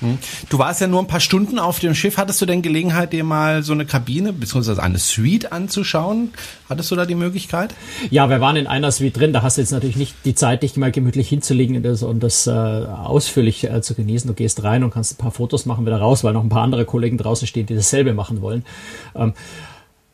[0.00, 0.18] Hm.
[0.48, 2.16] Du warst ja nur ein paar Stunden auf dem Schiff.
[2.16, 4.80] Hattest du denn Gelegenheit, dir mal so eine Kabine bzw.
[4.80, 6.32] eine Suite anzuschauen?
[6.68, 7.74] Hattest du da die Möglichkeit?
[8.10, 9.32] Ja, wir waren in einer Suite drin.
[9.32, 12.22] Da hast du jetzt natürlich nicht die Zeit, dich mal gemütlich hinzulegen und das, und
[12.22, 14.28] das äh, ausführlich äh, zu genießen.
[14.28, 16.62] Du gehst rein und kannst ein paar Fotos machen, wieder raus, weil noch ein paar
[16.62, 18.64] andere Kollegen draußen stehen, die dasselbe machen wollen.
[19.14, 19.32] Ähm,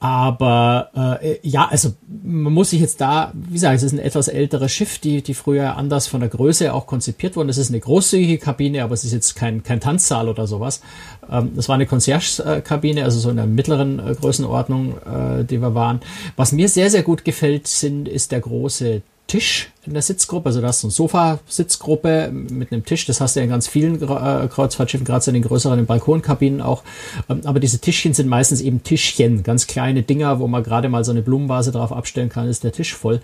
[0.04, 4.28] aber äh, ja, also man muss sich jetzt da, wie gesagt, es ist ein etwas
[4.28, 7.48] älteres Schiff, die, die früher anders von der Größe auch konzipiert wurden.
[7.48, 10.82] Es ist eine großzügige Kabine, aber es ist jetzt kein, kein Tanzsaal oder sowas.
[11.30, 15.74] Ähm, das war eine Concierge-Kabine, also so in der mittleren äh, Größenordnung, äh, die wir
[15.74, 16.00] waren.
[16.36, 20.48] Was mir sehr, sehr gut gefällt, sind, ist der große Tisch in der Sitzgruppe.
[20.48, 23.06] Also da hast du eine Sofa-Sitzgruppe mit einem Tisch.
[23.06, 26.82] Das hast du ja in ganz vielen äh, Kreuzfahrtschiffen, gerade in den größeren Balkonkabinen auch.
[27.28, 31.04] Ähm, aber diese Tischchen sind meistens eben Tischchen, ganz kleine Dinger, wo man gerade mal
[31.04, 33.20] so eine Blumenvase drauf abstellen kann, ist der Tisch voll.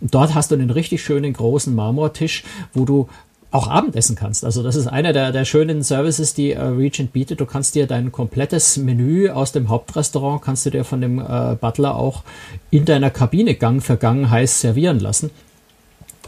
[0.00, 3.08] Dort hast du einen richtig schönen großen Marmortisch, wo du
[3.54, 4.44] auch Abendessen kannst.
[4.44, 7.40] Also das ist einer der, der schönen Services, die äh, Regent bietet.
[7.40, 11.54] Du kannst dir dein komplettes Menü aus dem Hauptrestaurant, kannst du dir von dem äh,
[11.60, 12.24] Butler auch
[12.70, 15.30] in deiner Kabine Gang für Gang heiß servieren lassen.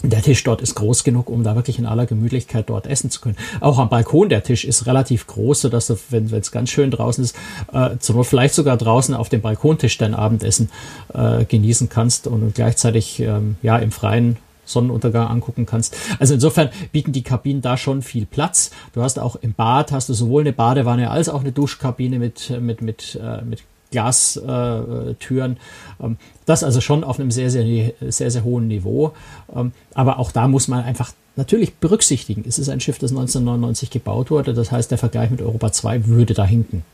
[0.03, 3.21] Der Tisch dort ist groß genug, um da wirklich in aller Gemütlichkeit dort essen zu
[3.21, 3.37] können.
[3.61, 7.25] Auch am Balkon der Tisch ist relativ groß, sodass du, wenn es ganz schön draußen
[7.25, 7.37] ist,
[7.73, 10.71] äh, zur vielleicht sogar draußen auf dem Balkontisch dein Abendessen
[11.15, 15.97] äh, genießen kannst und gleichzeitig ähm, ja im Freien Sonnenuntergang angucken kannst.
[16.19, 18.71] Also insofern bieten die Kabinen da schon viel Platz.
[18.93, 22.51] Du hast auch im Bad hast du sowohl eine Badewanne als auch eine Duschkabine mit
[22.61, 23.63] mit mit äh, mit
[23.97, 25.57] Glastüren.
[25.57, 29.13] Äh, ähm, das also schon auf einem sehr, sehr, sehr, sehr hohen Niveau.
[29.55, 32.45] Ähm, aber auch da muss man einfach natürlich berücksichtigen.
[32.47, 34.53] Es ist ein Schiff, das 1999 gebaut wurde.
[34.53, 36.85] Das heißt, der Vergleich mit Europa 2 würde da hinken.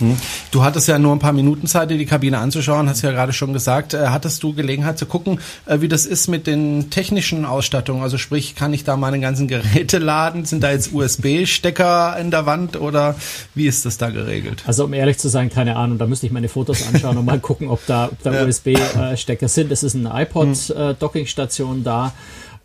[0.00, 0.16] Hm.
[0.50, 3.32] Du hattest ja nur ein paar Minuten Zeit, dir die Kabine anzuschauen, hast ja gerade
[3.32, 3.94] schon gesagt.
[3.94, 8.02] Äh, hattest du Gelegenheit zu gucken, äh, wie das ist mit den technischen Ausstattungen?
[8.02, 10.44] Also sprich, kann ich da meine ganzen Geräte laden?
[10.44, 13.14] Sind da jetzt USB-Stecker in der Wand oder
[13.54, 14.62] wie ist das da geregelt?
[14.66, 15.98] Also um ehrlich zu sein, keine Ahnung.
[15.98, 18.46] Da müsste ich meine Fotos anschauen und mal gucken, ob da, ob da ja.
[18.46, 19.70] USB-Stecker sind.
[19.70, 21.80] Es ist eine iPod-Dockingstation hm.
[21.80, 22.12] äh, da.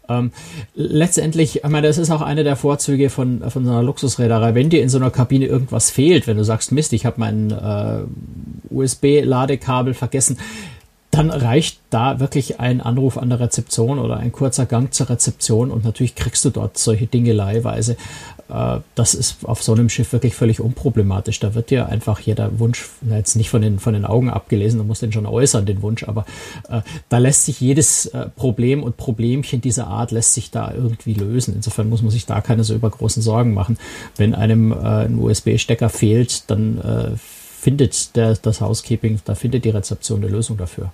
[0.10, 0.32] Ähm,
[0.76, 4.56] letztendlich, ich meine, das ist auch einer der Vorzüge von, von so einer Luxusreederei.
[4.56, 7.52] Wenn dir in so einer Kabine irgendwas fehlt, wenn du sagst, Mist, ich habe mein
[7.52, 8.04] äh,
[8.74, 10.38] USB-Ladekabel vergessen,
[11.16, 15.72] dann reicht da wirklich ein Anruf an der Rezeption oder ein kurzer Gang zur Rezeption
[15.72, 17.96] und natürlich kriegst du dort solche Dinge leihweise.
[18.50, 21.40] Äh, das ist auf so einem Schiff wirklich völlig unproblematisch.
[21.40, 24.84] Da wird dir einfach jeder Wunsch, jetzt nicht von den, von den Augen abgelesen, du
[24.84, 26.26] musst den schon äußern, den Wunsch, aber
[26.70, 31.14] äh, da lässt sich jedes äh, Problem und Problemchen dieser Art lässt sich da irgendwie
[31.14, 31.56] lösen.
[31.56, 33.78] Insofern muss man sich da keine so übergroßen Sorgen machen.
[34.18, 37.12] Wenn einem äh, ein USB-Stecker fehlt, dann äh,
[37.62, 40.92] findet der, das Housekeeping, da findet die Rezeption eine Lösung dafür.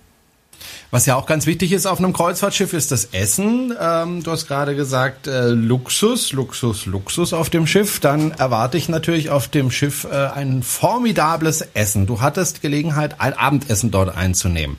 [0.91, 3.73] Was ja auch ganz wichtig ist auf einem Kreuzfahrtschiff, ist das Essen.
[3.79, 7.99] Ähm, du hast gerade gesagt, äh, Luxus, Luxus, Luxus auf dem Schiff.
[7.99, 12.07] Dann erwarte ich natürlich auf dem Schiff äh, ein formidables Essen.
[12.07, 14.77] Du hattest Gelegenheit, ein Abendessen dort einzunehmen.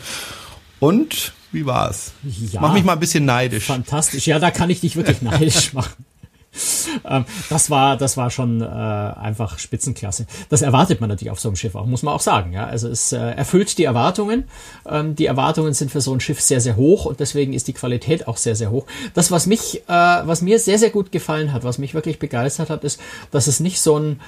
[0.80, 2.12] Und wie war's?
[2.24, 3.66] Ja, Mach mich mal ein bisschen neidisch.
[3.66, 4.26] Fantastisch.
[4.26, 6.04] Ja, da kann ich dich wirklich neidisch machen.
[7.04, 10.26] Ähm, das war, das war schon äh, einfach Spitzenklasse.
[10.50, 12.52] Das erwartet man natürlich auf so einem Schiff auch, muss man auch sagen.
[12.52, 14.44] Ja, also es äh, erfüllt die Erwartungen.
[14.86, 17.72] Ähm, die Erwartungen sind für so ein Schiff sehr, sehr hoch und deswegen ist die
[17.72, 18.86] Qualität auch sehr, sehr hoch.
[19.14, 22.70] Das, was mich, äh, was mir sehr, sehr gut gefallen hat, was mich wirklich begeistert
[22.70, 24.20] hat, ist, dass es nicht so ein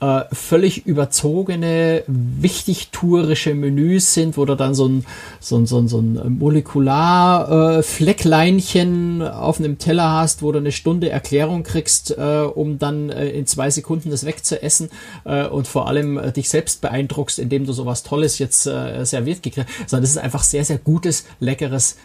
[0.00, 5.04] äh, völlig überzogene, wichtigtuerische Menüs sind, wo du dann so ein,
[5.40, 10.72] so ein, so ein, so ein Molekular-Fleckleinchen äh, auf einem Teller hast, wo du eine
[10.72, 11.71] Stunde Erklärung kriegst,
[12.16, 14.90] äh, um dann äh, in zwei Sekunden das wegzuessen
[15.24, 19.42] äh, und vor allem äh, dich selbst beeindruckst, indem du sowas Tolles jetzt äh, serviert
[19.42, 21.96] gekriegt hast, sondern das ist einfach sehr, sehr gutes, leckeres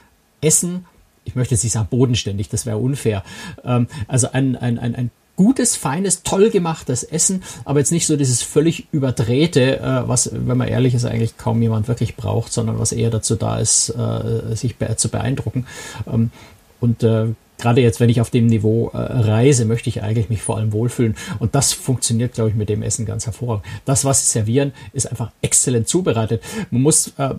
[0.41, 0.85] Essen.
[1.25, 3.23] Ich möchte jetzt nicht sagen bodenständig, das wäre unfair.
[3.63, 8.17] Ähm, also ein, ein, ein, ein gutes, feines, toll gemachtes Essen, aber jetzt nicht so
[8.17, 12.79] dieses völlig überdrehte, äh, was, wenn man ehrlich ist, eigentlich kaum jemand wirklich braucht, sondern
[12.79, 15.65] was eher dazu da ist, äh, sich be zu beeindrucken.
[16.11, 16.31] Ähm,
[16.79, 20.41] und äh, gerade jetzt, wenn ich auf dem Niveau äh, reise, möchte ich eigentlich mich
[20.41, 21.15] vor allem wohlfühlen.
[21.39, 23.65] Und das funktioniert, glaube ich, mit dem Essen ganz hervorragend.
[23.85, 26.43] Das, was sie servieren, ist einfach exzellent zubereitet.
[26.71, 27.35] Man muss, äh,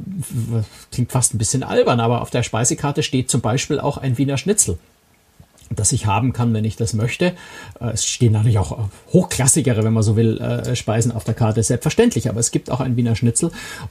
[0.91, 4.39] klingt fast ein bisschen albern, aber auf der Speisekarte steht zum Beispiel auch ein Wiener
[4.39, 4.79] Schnitzel
[5.71, 7.35] das ich haben kann, wenn ich das möchte.
[7.81, 11.63] Äh, es stehen natürlich auch hochklassigere, wenn man so will, äh, Speisen auf der Karte,
[11.63, 13.51] selbstverständlich, aber es gibt auch ein Wiener Schnitzel.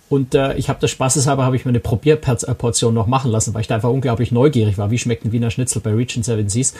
[0.10, 3.62] Und äh, ich habe das spaßeshalber, habe ich mir eine Probierportion noch machen lassen, weil
[3.62, 6.74] ich da einfach unglaublich neugierig war, wie schmeckt ein Wiener Schnitzel bei Region Seven Seas?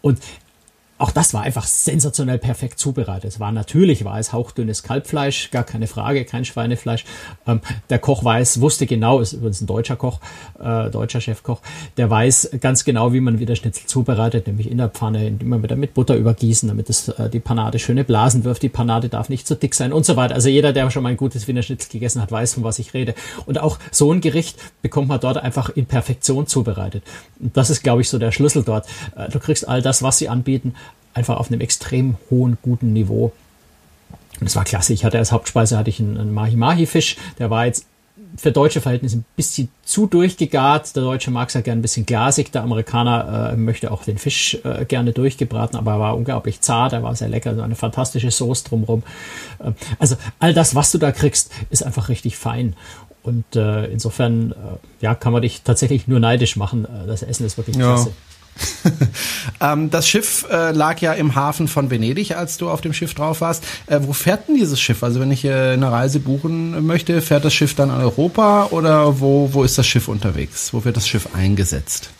[0.00, 0.18] Und
[1.02, 3.32] auch das war einfach sensationell perfekt zubereitet.
[3.32, 7.04] Es war natürlich, war es hauchdünnes Kalbfleisch, gar keine Frage, kein Schweinefleisch.
[7.44, 7.60] Ähm,
[7.90, 10.20] der Koch weiß, wusste genau, ist übrigens ein deutscher Koch,
[10.60, 11.60] äh, deutscher Chefkoch,
[11.96, 15.74] der weiß ganz genau, wie man wieder Schnitzel zubereitet, nämlich in der Pfanne, immer wieder
[15.74, 18.62] mit Butter übergießen, damit es äh, die Panade schöne Blasen wirft.
[18.62, 20.36] Die Panade darf nicht zu dick sein und so weiter.
[20.36, 22.94] Also jeder, der schon mal ein gutes Wiener Schnitzel gegessen hat, weiß, von was ich
[22.94, 23.16] rede.
[23.44, 27.02] Und auch so ein Gericht bekommt man dort einfach in Perfektion zubereitet.
[27.40, 28.86] Und das ist, glaube ich, so der Schlüssel dort.
[29.16, 30.74] Äh, du kriegst all das, was sie anbieten,
[31.14, 33.32] einfach auf einem extrem hohen, guten Niveau.
[34.40, 34.92] Und das war klasse.
[34.92, 37.16] Ich hatte als Hauptspeise hatte ich einen, einen Mahi-Mahi-Fisch.
[37.38, 37.86] Der war jetzt
[38.36, 40.94] für deutsche Verhältnisse ein bisschen zu durchgegart.
[40.96, 42.50] Der Deutsche mag es ja gerne ein bisschen glasig.
[42.52, 46.92] Der Amerikaner äh, möchte auch den Fisch äh, gerne durchgebraten, aber er war unglaublich zart,
[46.92, 49.02] er war sehr lecker, so eine fantastische Soße drumherum.
[49.58, 52.74] Äh, also all das, was du da kriegst, ist einfach richtig fein.
[53.22, 54.54] Und äh, insofern, äh,
[55.00, 56.84] ja, kann man dich tatsächlich nur neidisch machen.
[56.84, 58.12] Äh, das Essen ist wirklich klasse.
[59.60, 63.14] Ähm, das Schiff äh, lag ja im Hafen von Venedig, als du auf dem Schiff
[63.14, 63.62] drauf warst.
[63.86, 65.04] Äh, wo fährt denn dieses Schiff?
[65.04, 69.20] Also wenn ich äh, eine Reise buchen möchte, fährt das Schiff dann in Europa oder
[69.20, 70.74] wo, wo ist das Schiff unterwegs?
[70.74, 72.10] Wo wird das Schiff eingesetzt?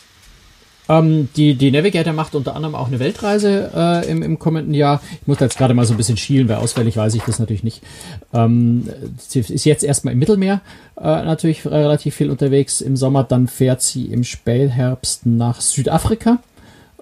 [0.88, 5.00] Ähm, die, die Navigator macht unter anderem auch eine Weltreise äh, im, im kommenden Jahr.
[5.20, 7.62] Ich muss jetzt gerade mal so ein bisschen schielen, weil ausfällig weiß ich das natürlich
[7.62, 7.82] nicht.
[8.32, 10.60] Ähm, sie ist jetzt erstmal im Mittelmeer
[10.96, 13.24] äh, natürlich relativ viel unterwegs im Sommer.
[13.24, 16.38] Dann fährt sie im Spätherbst nach Südafrika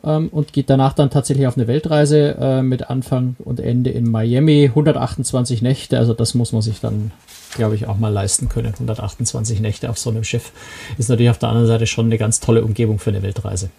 [0.05, 4.11] ähm, und geht danach dann tatsächlich auf eine Weltreise äh, mit Anfang und Ende in
[4.11, 4.67] Miami.
[4.67, 7.13] 128 Nächte, also das muss man sich dann
[7.55, 8.73] glaube ich, auch mal leisten können.
[8.73, 10.53] 128 Nächte auf so einem Schiff
[10.99, 13.71] ist natürlich auf der anderen Seite schon eine ganz tolle Umgebung für eine Weltreise.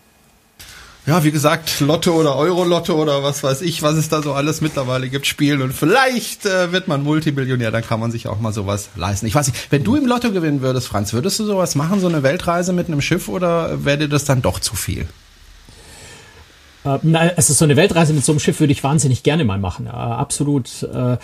[1.07, 4.61] Ja, wie gesagt, Lotto oder Euro-Lotto oder was weiß ich, was es da so alles
[4.61, 8.53] mittlerweile gibt, spielen und vielleicht äh, wird man Multimillionär, dann kann man sich auch mal
[8.53, 9.25] sowas leisten.
[9.25, 12.07] Ich weiß nicht, wenn du im Lotto gewinnen würdest, Franz, würdest du sowas machen, so
[12.07, 15.07] eine Weltreise mit einem Schiff oder wäre dir das dann doch zu viel?
[16.83, 16.99] Äh,
[17.35, 19.87] also so eine Weltreise mit so einem Schiff würde ich wahnsinnig gerne mal machen.
[19.87, 20.83] Äh, absolut.
[20.83, 21.17] Äh,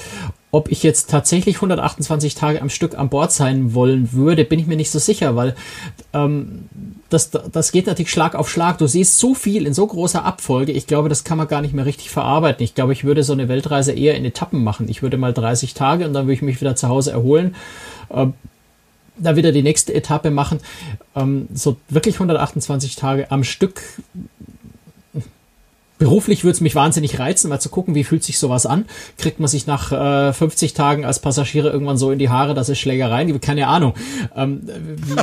[0.52, 4.68] ob ich jetzt tatsächlich 128 Tage am Stück an Bord sein wollen würde, bin ich
[4.68, 5.56] mir nicht so sicher, weil
[6.14, 6.70] ähm,
[7.10, 8.78] das, das geht natürlich Schlag auf Schlag.
[8.78, 10.72] Du siehst so viel in so großer Abfolge.
[10.72, 12.64] Ich glaube, das kann man gar nicht mehr richtig verarbeiten.
[12.64, 14.88] Ich glaube, ich würde so eine Weltreise eher in Etappen machen.
[14.90, 17.56] Ich würde mal 30 Tage und dann würde ich mich wieder zu Hause erholen.
[18.10, 18.34] Ähm,
[19.18, 20.60] da wieder die nächste Etappe machen.
[21.16, 23.82] Ähm, so wirklich 128 Tage am Stück
[26.00, 28.86] Beruflich würde es mich wahnsinnig reizen, mal zu gucken, wie fühlt sich sowas an.
[29.18, 32.70] Kriegt man sich nach äh, 50 Tagen als Passagiere irgendwann so in die Haare, dass
[32.70, 33.42] es Schlägereien gibt?
[33.42, 33.94] Keine Ahnung.
[34.36, 34.62] Ähm,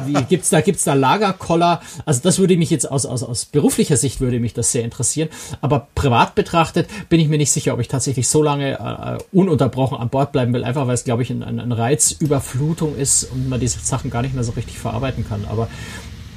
[0.04, 1.80] wie, wie gibt's da gibt's da Lagerkoller?
[2.04, 5.28] Also das würde mich jetzt aus, aus, aus beruflicher Sicht würde mich das sehr interessieren.
[5.60, 9.98] Aber privat betrachtet bin ich mir nicht sicher, ob ich tatsächlich so lange äh, ununterbrochen
[9.98, 13.60] an Bord bleiben will, einfach weil es, glaube ich, ein, ein Reizüberflutung ist und man
[13.60, 15.44] diese Sachen gar nicht mehr so richtig verarbeiten kann.
[15.48, 15.68] Aber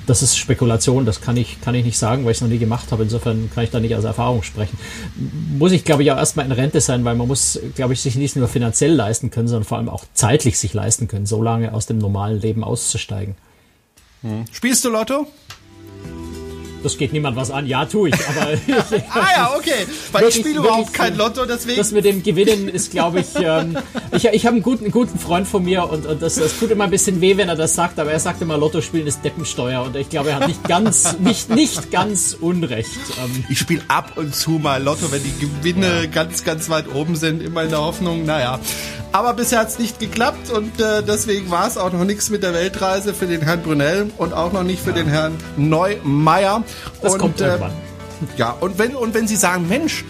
[0.08, 2.58] das ist Spekulation, das kann ich, kann ich nicht sagen, weil ich es noch nie
[2.58, 3.04] gemacht habe.
[3.04, 4.78] Insofern kann ich da nicht aus Erfahrung sprechen.
[5.58, 8.16] Muss ich, glaube ich, auch erstmal in Rente sein, weil man muss, glaube ich, sich
[8.16, 11.74] nicht nur finanziell leisten können, sondern vor allem auch zeitlich sich leisten können, so lange
[11.74, 13.36] aus dem normalen Leben auszusteigen.
[14.22, 14.46] Hm.
[14.52, 15.28] Spielst du Lotto?
[16.84, 17.68] Das geht niemand was an.
[17.68, 18.52] Ja, tue ich, aber.
[19.10, 19.86] ah ja, okay.
[20.12, 21.78] Weil ich spiele überhaupt kein Lotto, deswegen.
[21.78, 23.78] Das mit dem Gewinnen ist, glaube ich, ähm,
[24.12, 26.86] ich, ich habe einen guten, guten Freund von mir und, und das, das tut immer
[26.86, 29.84] ein bisschen weh, wenn er das sagt, aber er sagt immer, Lotto spielen ist Deppensteuer
[29.84, 32.92] und ich glaube, er hat nicht ganz, nicht, nicht ganz unrecht.
[33.24, 36.06] Ähm, ich spiele ab und zu mal Lotto, wenn die Gewinne ja.
[36.08, 38.60] ganz, ganz weit oben sind, immer in der Hoffnung, naja.
[39.12, 42.44] Aber bisher hat es nicht geklappt und äh, deswegen war es auch noch nichts mit
[42.44, 44.98] der Weltreise für den Herrn Brunel und auch noch nicht für ja.
[44.98, 46.64] den Herrn Neumeier.
[47.02, 47.72] Das und, kommt irgendwann.
[47.72, 50.04] Äh, ja, und wenn, und wenn Sie sagen, Mensch,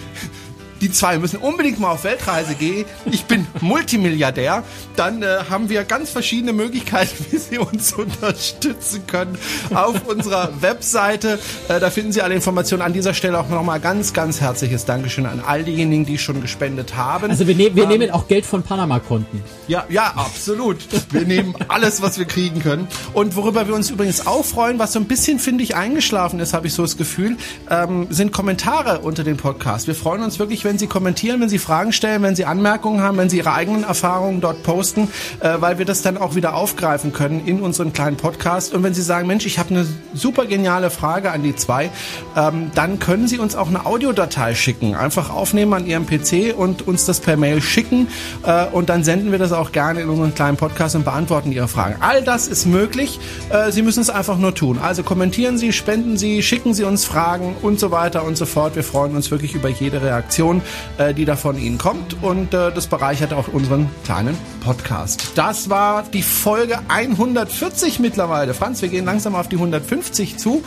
[0.82, 4.64] die zwei müssen unbedingt mal auf Weltreise gehen, ich bin Multimilliardär,
[4.96, 9.38] dann äh, haben wir ganz verschiedene Möglichkeiten, wie Sie uns unterstützen können
[9.74, 11.40] auf unserer Webseite.
[11.68, 12.82] Äh, da finden Sie alle Informationen.
[12.82, 16.96] An dieser Stelle auch nochmal ganz, ganz herzliches Dankeschön an all diejenigen, die schon gespendet
[16.96, 17.30] haben.
[17.30, 19.44] Also wir, ne wir ähm, nehmen auch Geld von Panama-Konten.
[19.68, 20.78] Ja, ja, absolut.
[21.12, 22.88] Wir nehmen alles, was wir kriegen können.
[23.14, 26.54] Und worüber wir uns übrigens auch freuen, was so ein bisschen, finde ich, eingeschlafen ist,
[26.54, 27.38] habe ich so das Gefühl,
[27.70, 29.88] ähm, sind Kommentare unter dem Podcast.
[29.88, 33.18] Wir freuen uns wirklich, wenn Sie kommentieren, wenn Sie Fragen stellen, wenn Sie Anmerkungen haben,
[33.18, 35.08] wenn Sie Ihre eigenen Erfahrungen dort posten,
[35.40, 38.74] äh, weil wir das dann auch wieder aufgreifen können in unseren kleinen Podcast.
[38.74, 41.90] Und wenn Sie sagen, Mensch, ich habe eine super geniale Frage an die zwei,
[42.36, 44.94] ähm, dann können Sie uns auch eine Audiodatei schicken.
[44.94, 48.10] Einfach aufnehmen an Ihrem PC und uns das per Mail schicken.
[48.44, 51.70] Äh, und dann senden wir das auch gerne in unseren kleinen Podcast und beantworten Ihre
[51.70, 51.96] Fragen.
[52.02, 53.22] All das ist möglich.
[53.50, 54.80] Äh, Sie müssen es einfach nur tun.
[54.80, 58.76] Also kommentieren Sie, spenden Sie, schicken Sie uns Fragen und so weiter und so fort.
[58.76, 60.57] Wir freuen uns wirklich über jede Reaktion.
[60.58, 60.62] Information,
[60.98, 62.22] äh, die da von Ihnen kommt.
[62.22, 65.32] Und äh, das bereichert auch unseren kleinen Podcast.
[65.36, 68.54] Das war die Folge 140 mittlerweile.
[68.54, 70.64] Franz, wir gehen langsam auf die 150 zu.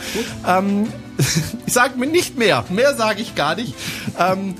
[0.47, 0.87] Ähm,
[1.65, 2.63] ich sage mir nicht mehr.
[2.69, 3.75] Mehr sage ich gar nicht.
[4.19, 4.55] Ähm,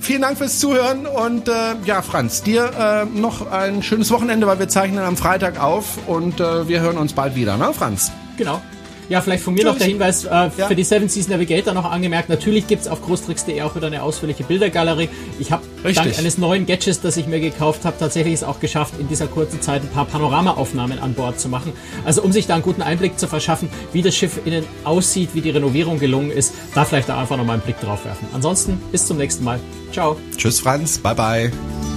[0.00, 1.52] vielen Dank fürs Zuhören und äh,
[1.84, 6.40] ja, Franz, dir äh, noch ein schönes Wochenende, weil wir zeichnen am Freitag auf und
[6.40, 8.12] äh, wir hören uns bald wieder, ne, Franz?
[8.36, 8.60] Genau.
[9.08, 9.72] Ja, vielleicht von mir Tschüss.
[9.72, 10.50] noch der Hinweis äh, ja.
[10.50, 12.28] für die Seven Seas Navigator noch angemerkt.
[12.28, 15.08] Natürlich gibt's auf großtricks.de auch wieder eine ausführliche Bildergalerie.
[15.38, 18.94] Ich habe dank eines neuen Gadgets, das ich mir gekauft habe, tatsächlich es auch geschafft,
[18.98, 21.72] in dieser kurzen Zeit ein paar Panoramaaufnahmen an Bord zu machen.
[22.04, 25.40] Also um sich da einen guten Einblick zu verschaffen, wie das Schiff innen aussieht, wie
[25.40, 28.26] die Renovierung gelungen ist, da vielleicht da einfach nochmal einen Blick drauf werfen.
[28.32, 29.60] Ansonsten bis zum nächsten Mal.
[29.92, 30.16] Ciao.
[30.36, 31.95] Tschüss Franz, bye bye.